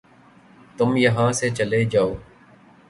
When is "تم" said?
0.77-0.95